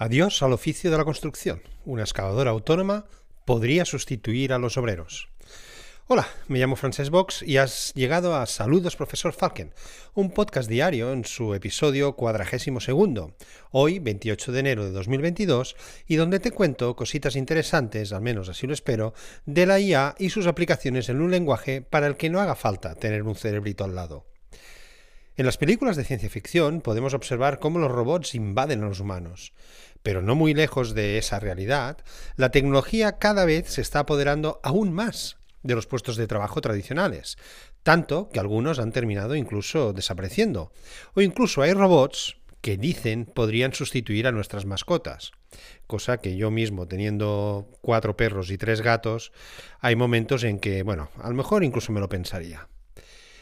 Adiós 0.00 0.44
al 0.44 0.52
oficio 0.52 0.92
de 0.92 0.96
la 0.96 1.04
construcción. 1.04 1.60
Una 1.84 2.02
excavadora 2.02 2.52
autónoma 2.52 3.06
podría 3.44 3.84
sustituir 3.84 4.52
a 4.52 4.58
los 4.58 4.76
obreros. 4.76 5.28
Hola, 6.06 6.28
me 6.46 6.60
llamo 6.60 6.76
Frances 6.76 7.10
Box 7.10 7.42
y 7.42 7.56
has 7.56 7.92
llegado 7.94 8.36
a 8.36 8.46
Saludos 8.46 8.94
Profesor 8.94 9.32
Falken, 9.32 9.74
un 10.14 10.30
podcast 10.30 10.70
diario 10.70 11.12
en 11.12 11.24
su 11.24 11.52
episodio 11.52 12.12
cuadragésimo 12.12 12.78
segundo, 12.78 13.34
hoy 13.72 13.98
28 13.98 14.52
de 14.52 14.60
enero 14.60 14.84
de 14.84 14.92
2022, 14.92 15.74
y 16.06 16.14
donde 16.14 16.38
te 16.38 16.52
cuento 16.52 16.94
cositas 16.94 17.34
interesantes, 17.34 18.12
al 18.12 18.22
menos 18.22 18.48
así 18.48 18.68
lo 18.68 18.74
espero, 18.74 19.14
de 19.46 19.66
la 19.66 19.80
IA 19.80 20.14
y 20.16 20.30
sus 20.30 20.46
aplicaciones 20.46 21.08
en 21.08 21.20
un 21.20 21.32
lenguaje 21.32 21.82
para 21.82 22.06
el 22.06 22.16
que 22.16 22.30
no 22.30 22.40
haga 22.40 22.54
falta 22.54 22.94
tener 22.94 23.24
un 23.24 23.34
cerebrito 23.34 23.82
al 23.82 23.96
lado. 23.96 24.26
En 25.38 25.46
las 25.46 25.56
películas 25.56 25.94
de 25.94 26.02
ciencia 26.02 26.28
ficción 26.28 26.80
podemos 26.80 27.14
observar 27.14 27.60
cómo 27.60 27.78
los 27.78 27.92
robots 27.92 28.34
invaden 28.34 28.82
a 28.82 28.88
los 28.88 28.98
humanos. 28.98 29.52
Pero 30.02 30.20
no 30.20 30.34
muy 30.34 30.52
lejos 30.52 30.96
de 30.96 31.16
esa 31.16 31.38
realidad, 31.38 31.98
la 32.34 32.50
tecnología 32.50 33.18
cada 33.18 33.44
vez 33.44 33.68
se 33.68 33.80
está 33.80 34.00
apoderando 34.00 34.58
aún 34.64 34.92
más 34.92 35.36
de 35.62 35.76
los 35.76 35.86
puestos 35.86 36.16
de 36.16 36.26
trabajo 36.26 36.60
tradicionales, 36.60 37.38
tanto 37.84 38.30
que 38.30 38.40
algunos 38.40 38.80
han 38.80 38.90
terminado 38.90 39.36
incluso 39.36 39.92
desapareciendo. 39.92 40.72
O 41.14 41.20
incluso 41.20 41.62
hay 41.62 41.72
robots 41.72 42.36
que 42.60 42.76
dicen 42.76 43.24
podrían 43.24 43.72
sustituir 43.72 44.26
a 44.26 44.32
nuestras 44.32 44.66
mascotas. 44.66 45.30
Cosa 45.86 46.18
que 46.18 46.36
yo 46.36 46.50
mismo, 46.50 46.88
teniendo 46.88 47.68
cuatro 47.80 48.16
perros 48.16 48.50
y 48.50 48.58
tres 48.58 48.80
gatos, 48.80 49.30
hay 49.78 49.94
momentos 49.94 50.42
en 50.42 50.58
que, 50.58 50.82
bueno, 50.82 51.10
a 51.22 51.28
lo 51.28 51.36
mejor 51.36 51.62
incluso 51.62 51.92
me 51.92 52.00
lo 52.00 52.08
pensaría. 52.08 52.66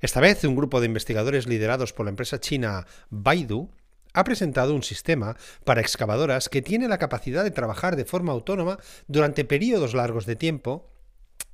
Esta 0.00 0.20
vez, 0.20 0.44
un 0.44 0.56
grupo 0.56 0.80
de 0.80 0.86
investigadores 0.86 1.46
liderados 1.46 1.92
por 1.92 2.06
la 2.06 2.10
empresa 2.10 2.40
china 2.40 2.86
Baidu 3.10 3.70
ha 4.14 4.24
presentado 4.24 4.74
un 4.74 4.82
sistema 4.82 5.36
para 5.64 5.80
excavadoras 5.80 6.48
que 6.48 6.62
tiene 6.62 6.88
la 6.88 6.98
capacidad 6.98 7.44
de 7.44 7.50
trabajar 7.50 7.96
de 7.96 8.04
forma 8.04 8.32
autónoma 8.32 8.78
durante 9.06 9.44
periodos 9.44 9.94
largos 9.94 10.26
de 10.26 10.36
tiempo, 10.36 10.90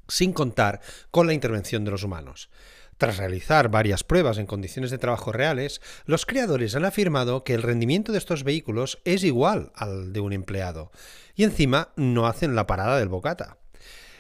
sin 0.08 0.32
contar 0.32 0.80
con 1.10 1.26
la 1.26 1.34
intervención 1.34 1.84
de 1.84 1.90
los 1.90 2.04
humanos. 2.04 2.50
Tras 2.96 3.16
realizar 3.16 3.70
varias 3.70 4.04
pruebas 4.04 4.38
en 4.38 4.46
condiciones 4.46 4.90
de 4.90 4.98
trabajo 4.98 5.32
reales, 5.32 5.80
los 6.06 6.26
creadores 6.26 6.76
han 6.76 6.84
afirmado 6.84 7.42
que 7.42 7.54
el 7.54 7.62
rendimiento 7.62 8.12
de 8.12 8.18
estos 8.18 8.44
vehículos 8.44 9.00
es 9.04 9.24
igual 9.24 9.72
al 9.74 10.12
de 10.12 10.20
un 10.20 10.32
empleado, 10.32 10.92
y 11.34 11.42
encima 11.42 11.88
no 11.96 12.26
hacen 12.26 12.54
la 12.54 12.66
parada 12.66 12.98
del 12.98 13.08
bocata. 13.08 13.58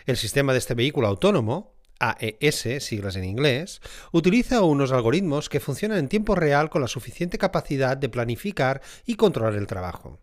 El 0.06 0.16
sistema 0.16 0.52
de 0.52 0.58
este 0.58 0.74
vehículo 0.74 1.06
autónomo, 1.06 1.73
AES, 1.98 2.84
siglas 2.84 3.16
en 3.16 3.24
inglés, 3.24 3.80
utiliza 4.12 4.62
unos 4.62 4.92
algoritmos 4.92 5.48
que 5.48 5.60
funcionan 5.60 5.98
en 5.98 6.08
tiempo 6.08 6.34
real 6.34 6.70
con 6.70 6.82
la 6.82 6.88
suficiente 6.88 7.38
capacidad 7.38 7.96
de 7.96 8.08
planificar 8.08 8.82
y 9.06 9.14
controlar 9.16 9.54
el 9.54 9.66
trabajo. 9.66 10.20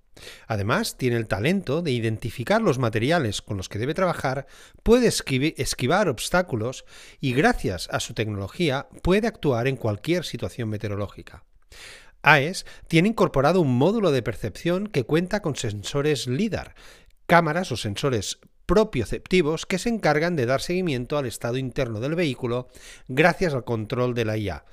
Además, 0.47 0.97
tiene 0.97 1.15
el 1.15 1.27
talento 1.27 1.81
de 1.81 1.91
identificar 1.91 2.61
los 2.61 2.77
materiales 2.77 3.41
con 3.41 3.57
los 3.57 3.69
que 3.69 3.79
debe 3.79 3.93
trabajar, 3.93 4.45
puede 4.83 5.07
esquivar 5.07 6.09
obstáculos 6.09 6.85
y 7.19 7.33
gracias 7.33 7.87
a 7.91 7.99
su 7.99 8.13
tecnología 8.13 8.87
puede 9.01 9.27
actuar 9.27 9.67
en 9.67 9.77
cualquier 9.77 10.25
situación 10.25 10.69
meteorológica. 10.69 11.43
AES 12.23 12.65
tiene 12.87 13.09
incorporado 13.09 13.61
un 13.61 13.75
módulo 13.75 14.11
de 14.11 14.21
percepción 14.21 14.87
que 14.87 15.05
cuenta 15.05 15.41
con 15.41 15.55
sensores 15.55 16.27
LIDAR, 16.27 16.75
cámaras 17.25 17.71
o 17.71 17.77
sensores 17.77 18.39
propioceptivos 18.65 19.65
que 19.65 19.77
se 19.77 19.89
encargan 19.89 20.35
de 20.35 20.45
dar 20.45 20.61
seguimiento 20.61 21.17
al 21.17 21.25
estado 21.25 21.57
interno 21.57 21.99
del 21.99 22.15
vehículo 22.15 22.69
gracias 23.07 23.53
al 23.53 23.63
control 23.63 24.13
de 24.13 24.25
la 24.25 24.37
IA. 24.37 24.65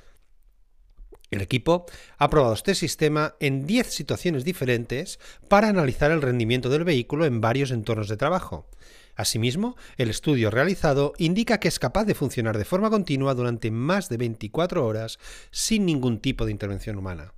El 1.31 1.43
equipo 1.43 1.85
ha 2.17 2.31
probado 2.31 2.55
este 2.55 2.75
sistema 2.75 3.35
en 3.39 3.67
10 3.67 3.87
situaciones 3.87 4.45
diferentes 4.45 5.19
para 5.49 5.69
analizar 5.69 6.11
el 6.11 6.23
rendimiento 6.23 6.71
del 6.71 6.85
vehículo 6.85 7.27
en 7.27 7.41
varios 7.41 7.71
entornos 7.71 8.09
de 8.09 8.17
trabajo. 8.17 8.67
Asimismo, 9.15 9.77
el 9.97 10.09
estudio 10.11 10.51
realizado 10.51 11.13
indica 11.19 11.59
que 11.59 11.69
es 11.69 11.79
capaz 11.79 12.05
de 12.05 12.15
funcionar 12.15 12.57
de 12.57 12.65
forma 12.65 12.89
continua 12.89 13.35
durante 13.35 13.71
más 13.71 14.09
de 14.09 14.17
24 14.17 14.87
horas 14.87 15.19
sin 15.51 15.85
ningún 15.85 16.21
tipo 16.21 16.47
de 16.47 16.53
intervención 16.53 16.97
humana. 16.97 17.35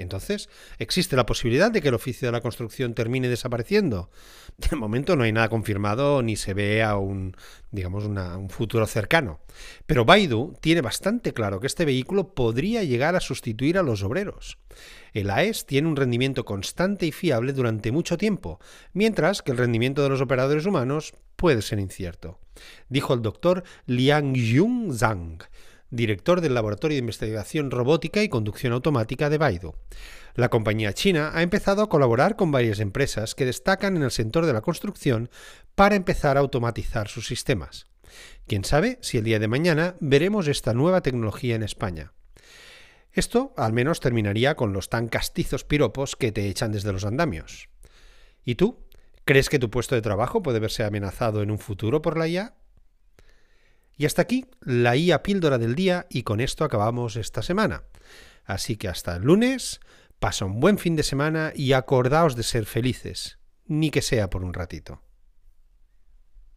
Entonces, 0.00 0.48
¿existe 0.78 1.14
la 1.14 1.26
posibilidad 1.26 1.70
de 1.70 1.82
que 1.82 1.88
el 1.88 1.94
oficio 1.94 2.26
de 2.26 2.32
la 2.32 2.40
construcción 2.40 2.94
termine 2.94 3.28
desapareciendo? 3.28 4.10
De 4.70 4.76
momento 4.76 5.16
no 5.16 5.24
hay 5.24 5.32
nada 5.32 5.48
confirmado 5.48 6.22
ni 6.22 6.36
se 6.36 6.54
ve 6.54 6.82
a 6.82 6.96
un, 6.96 7.36
digamos, 7.70 8.04
un 8.04 8.50
futuro 8.50 8.86
cercano. 8.86 9.40
Pero 9.86 10.04
Baidu 10.04 10.54
tiene 10.60 10.80
bastante 10.80 11.32
claro 11.32 11.60
que 11.60 11.66
este 11.66 11.84
vehículo 11.84 12.34
podría 12.34 12.82
llegar 12.82 13.14
a 13.14 13.20
sustituir 13.20 13.78
a 13.78 13.82
los 13.82 14.02
obreros. 14.02 14.58
El 15.12 15.30
AES 15.30 15.66
tiene 15.66 15.88
un 15.88 15.96
rendimiento 15.96 16.44
constante 16.44 17.06
y 17.06 17.12
fiable 17.12 17.52
durante 17.52 17.92
mucho 17.92 18.16
tiempo, 18.16 18.60
mientras 18.92 19.42
que 19.42 19.52
el 19.52 19.58
rendimiento 19.58 20.02
de 20.02 20.08
los 20.08 20.20
operadores 20.20 20.66
humanos 20.66 21.14
puede 21.36 21.62
ser 21.62 21.78
incierto, 21.78 22.38
dijo 22.88 23.14
el 23.14 23.22
doctor 23.22 23.64
Liang 23.86 24.34
Yun 24.34 24.96
Zhang 24.96 25.42
director 25.90 26.40
del 26.40 26.54
Laboratorio 26.54 26.94
de 26.94 27.00
Investigación 27.00 27.70
Robótica 27.70 28.22
y 28.22 28.28
Conducción 28.28 28.72
Automática 28.72 29.28
de 29.28 29.38
Baidu. 29.38 29.74
La 30.34 30.48
compañía 30.48 30.92
china 30.92 31.32
ha 31.34 31.42
empezado 31.42 31.82
a 31.82 31.88
colaborar 31.88 32.36
con 32.36 32.52
varias 32.52 32.80
empresas 32.80 33.34
que 33.34 33.44
destacan 33.44 33.96
en 33.96 34.02
el 34.02 34.10
sector 34.10 34.46
de 34.46 34.52
la 34.52 34.60
construcción 34.60 35.28
para 35.74 35.96
empezar 35.96 36.36
a 36.36 36.40
automatizar 36.40 37.08
sus 37.08 37.26
sistemas. 37.26 37.86
Quién 38.46 38.64
sabe 38.64 38.98
si 39.02 39.18
el 39.18 39.24
día 39.24 39.38
de 39.38 39.48
mañana 39.48 39.96
veremos 40.00 40.48
esta 40.48 40.74
nueva 40.74 41.00
tecnología 41.02 41.54
en 41.54 41.62
España. 41.62 42.12
Esto 43.12 43.52
al 43.56 43.72
menos 43.72 44.00
terminaría 44.00 44.54
con 44.54 44.72
los 44.72 44.88
tan 44.88 45.08
castizos 45.08 45.64
piropos 45.64 46.14
que 46.14 46.32
te 46.32 46.48
echan 46.48 46.72
desde 46.72 46.92
los 46.92 47.04
andamios. 47.04 47.68
¿Y 48.44 48.54
tú? 48.54 48.86
¿Crees 49.24 49.48
que 49.48 49.58
tu 49.58 49.70
puesto 49.70 49.94
de 49.94 50.02
trabajo 50.02 50.42
puede 50.42 50.60
verse 50.60 50.84
amenazado 50.84 51.42
en 51.42 51.50
un 51.50 51.58
futuro 51.58 52.02
por 52.02 52.16
la 52.16 52.28
IA? 52.28 52.54
Y 54.00 54.06
hasta 54.06 54.22
aquí 54.22 54.46
la 54.62 54.96
IA 54.96 55.22
píldora 55.22 55.58
del 55.58 55.74
día 55.74 56.06
y 56.08 56.22
con 56.22 56.40
esto 56.40 56.64
acabamos 56.64 57.16
esta 57.16 57.42
semana. 57.42 57.84
Así 58.46 58.78
que 58.78 58.88
hasta 58.88 59.16
el 59.16 59.24
lunes, 59.24 59.80
pasa 60.18 60.46
un 60.46 60.58
buen 60.58 60.78
fin 60.78 60.96
de 60.96 61.02
semana 61.02 61.52
y 61.54 61.74
acordaos 61.74 62.34
de 62.34 62.42
ser 62.42 62.64
felices, 62.64 63.38
ni 63.66 63.90
que 63.90 64.00
sea 64.00 64.30
por 64.30 64.42
un 64.42 64.54
ratito. 64.54 65.02